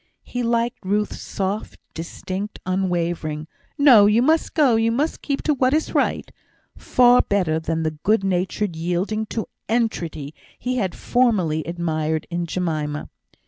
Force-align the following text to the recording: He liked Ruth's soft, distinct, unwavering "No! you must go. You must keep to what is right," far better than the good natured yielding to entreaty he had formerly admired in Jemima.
He 0.23 0.41
liked 0.41 0.79
Ruth's 0.83 1.21
soft, 1.21 1.79
distinct, 1.93 2.59
unwavering 2.65 3.45
"No! 3.77 4.07
you 4.07 4.23
must 4.23 4.55
go. 4.55 4.75
You 4.75 4.91
must 4.91 5.21
keep 5.21 5.43
to 5.43 5.53
what 5.53 5.75
is 5.75 5.93
right," 5.93 6.31
far 6.75 7.21
better 7.21 7.59
than 7.59 7.83
the 7.83 7.91
good 8.01 8.23
natured 8.23 8.75
yielding 8.75 9.27
to 9.27 9.45
entreaty 9.69 10.33
he 10.57 10.77
had 10.77 10.95
formerly 10.95 11.63
admired 11.65 12.25
in 12.31 12.47
Jemima. 12.47 13.11